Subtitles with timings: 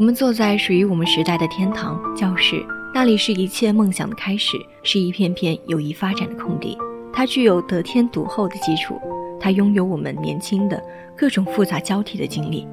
[0.00, 2.64] 我们坐在属于我们时代的天堂教室，
[2.94, 6.74] 那里是一切梦想的开始，是一片片友谊发展的空地。
[7.12, 8.98] 它具有得天独厚的基础，
[9.38, 10.82] 它拥有我们年轻的
[11.14, 12.66] 各种复杂交替的经历，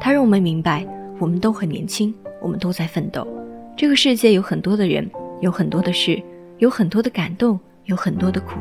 [0.00, 0.84] 它让我们明白，
[1.20, 3.24] 我们都很年轻，我们都在奋斗。
[3.76, 5.08] 这个世界有很多的人，
[5.40, 6.20] 有很多的事，
[6.58, 8.58] 有很多的感动，有很多的苦。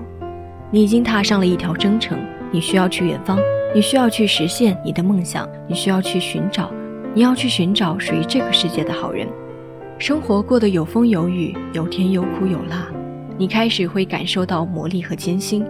[0.70, 2.20] 你已经踏上了一条征程，
[2.52, 3.40] 你需要去远方，
[3.74, 6.72] 你需要去实现你的梦想，你需要去寻找。
[7.16, 9.28] 你要去寻找属于这个世界的好人，
[10.00, 12.88] 生活过得有风有雨，有甜有苦有辣，
[13.38, 15.64] 你开始会感受到磨砺和艰辛。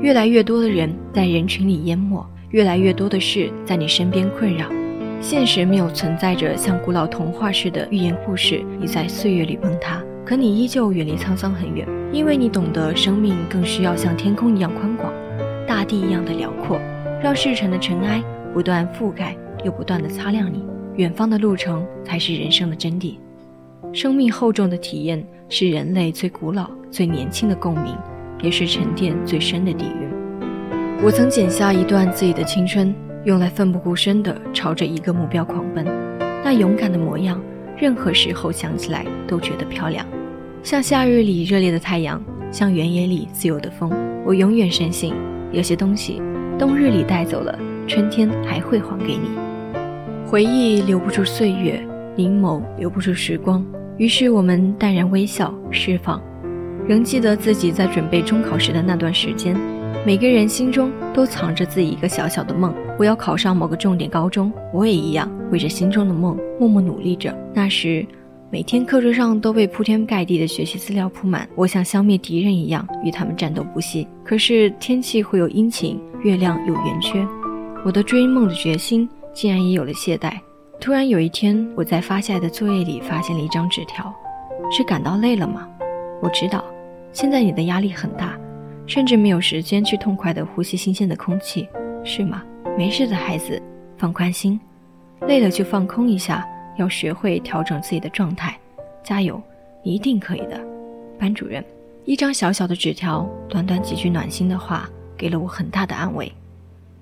[0.00, 4.68] 越来越多的人在人群里淹没，越来越多的事在你身边困扰。
[5.20, 15.12] 现实没有存在着像古老童话似的寓言故事，你在岁月里崩塌，可你依旧远离沧桑很远，因为你懂得生命更需要像天空一样宽广，
[15.66, 16.78] 大地一样的辽阔，
[17.20, 18.22] 让世尘的尘埃
[18.52, 20.62] 不断覆盖，又不断的擦亮你。
[20.96, 23.16] 远方的路程才是人生的真谛，
[23.92, 27.96] 生命厚重的体验是人类最古老、最年轻的共鸣，
[28.42, 30.08] 也是沉淀最深的底蕴。
[31.02, 35.84] 我曾剪下一段自己的青春，用来奋不顾身地朝着一个目标狂奔，
[36.44, 37.42] 那勇敢的模样，
[37.76, 40.06] 任何时候想起来都觉得漂亮，
[40.62, 43.92] 像夏日里热烈的太阳，像原野里自由的风。
[44.24, 45.12] 我永远深信，
[45.50, 46.22] 有些东西，
[46.56, 47.58] 冬日里带走了，
[47.88, 49.43] 春天还会还给你。
[50.34, 51.80] 回忆留不住岁月，
[52.16, 53.64] 凝眸留不住时光。
[53.98, 56.20] 于是我们淡然微笑，释放。
[56.88, 59.56] 仍记得自己在准备中考时的那段时间，
[60.04, 62.74] 每个人心中都藏着自己一个小小的梦。
[62.98, 67.32] 我要考上某个重点高中，我也一样为着心中的梦默默努力着。
[67.54, 68.04] 那时，
[68.50, 74.04] 每天课桌上都被铺天盖地的学习资料铺满，我像消灭敌人一样与他们战斗不息。
[74.24, 77.24] 可是天气会有阴晴，月亮有圆缺，
[77.84, 79.08] 我的追梦的决心。
[79.34, 80.38] 竟然也有了懈怠。
[80.80, 84.14] 突然有一天，我在发下来的作业里发现了一张纸条，
[84.70, 85.68] 是感到累了吗？
[86.22, 86.64] 我知道，
[87.12, 88.38] 现在你的压力很大，
[88.86, 91.68] 甚至没有时间去痛快地呼吸新鲜的空气，
[92.04, 92.42] 是吗？
[92.76, 93.60] 没事的，孩子，
[93.96, 94.60] 放宽心，
[95.26, 98.58] 累了就放空一下，要学会调整自己的状态，
[99.02, 99.40] 加油，
[99.82, 100.60] 你一定可以的。
[101.18, 101.64] 班主任，
[102.04, 106.30] 一张小小的纸条，短短几句暖心的话，给了我很大的安慰。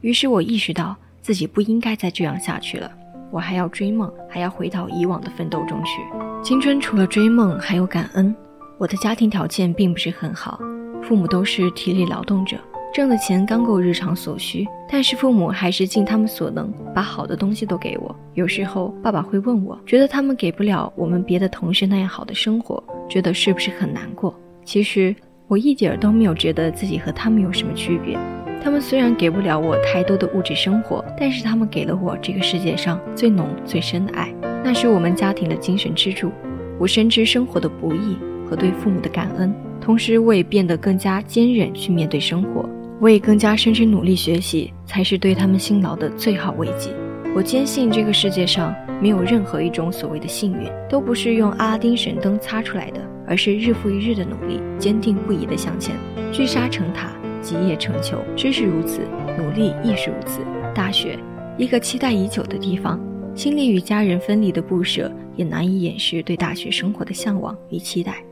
[0.03, 0.97] 于是我意识到。
[1.23, 2.91] 自己不应该再这样下去了，
[3.31, 6.03] 我还要追梦，还要回到以往的奋斗中去。
[6.43, 8.35] 青春除了追梦，还有感恩。
[8.77, 10.59] 我的家庭条件并不是很好，
[11.01, 12.57] 父母都是体力劳动者，
[12.93, 18.15] 挣的钱刚够日常所需，但是父母还是尽他们所能，把好的东西都给我。
[18.35, 24.35] 有时候爸爸会问我，觉得他们给不了我们别的同事那样好的生活，觉得是不是很难过？
[24.65, 25.15] 其实
[25.47, 28.19] 我一点儿都没有觉得自己和他们有什么区别。
[28.63, 36.31] 他们虽然给不了我太多的物质生活，但是他们给了我这个世界上最浓最深的爱，那是我们家庭的精神支柱。
[36.79, 38.17] 我深知生活的不易
[38.49, 42.65] 和对父母的感恩，同时我也变得更加坚韧去面对生活。
[43.01, 46.91] 我也更加深知努力学习才是对他们辛劳的最好慰藉。
[47.35, 55.97] 我坚信这个世界上没有任何一种所谓的幸运，都不是用阿拉丁神灯擦出来的，而是日复一日的努力，坚定不移的向前，
[56.31, 57.11] 聚沙成塔。
[57.43, 59.03] 集腋成裘，知识如此，
[59.37, 60.41] 努力亦是如此。
[60.75, 61.19] 大学，
[61.59, 62.99] 一个期待已久的地方，
[63.35, 68.23] 心里与家人分离的不舍，也难以掩饰对大学生活的向往与期待。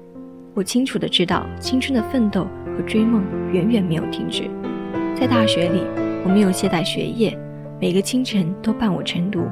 [0.55, 4.45] 我清楚的知道，青春的奋斗和追梦远远没有停止。
[5.15, 5.83] 在大学里，
[6.25, 7.37] 我没有懈怠学业，
[7.81, 9.43] 每个清晨都伴我晨读，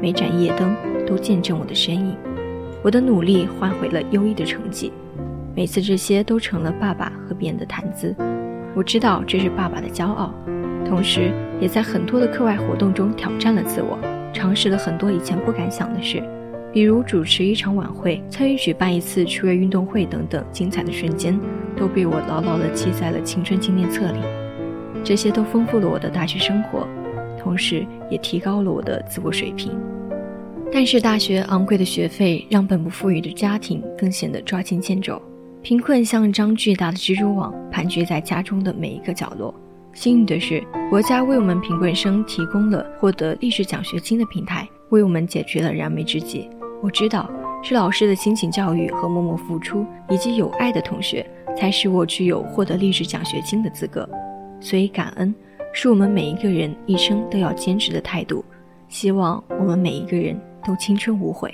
[0.00, 0.74] 每盏夜灯
[1.06, 2.14] 都见证我的身影。
[2.82, 4.92] 我的努力换回了优异的成绩，
[5.54, 8.14] 每次这些都成了爸爸和别人的谈资。
[8.76, 10.34] 我知道这是爸爸的骄傲，
[10.84, 13.98] 同时也在很多的课外活动中挑战了自我，
[14.34, 16.22] 尝试了很多以前不敢想的事，
[16.74, 21.40] 比如主持一场晚会、参与举办一次趣味运动会等等精彩的瞬间，
[21.74, 24.18] 都被我牢牢地记在了青春纪念册里。
[25.02, 26.86] 这些都丰富了我的大学生活，
[27.38, 29.72] 同时也提高了我的自我水平。
[30.70, 35.18] 但是大学昂贵的学费让本不富裕的家庭更显得抓襟见肘。
[35.66, 39.52] 贫困像一张巨大的蜘蛛网，盘踞在家中的每一个角落。
[39.92, 46.48] 幸运的是，国家为我们贫困生提供了获得历史奖学金的平台，为我们解决了燃眉之急。
[46.80, 47.28] 我知道，
[47.64, 54.08] 是老师的辛勤教育和默默付出，以及有爱的同学，才使我具有获得历史奖学金的资格。
[54.60, 55.34] 所以，感恩
[55.72, 58.44] 是我们每一个人一生都要坚持的态度。
[58.86, 61.52] 希望我们每一个人都青春无悔。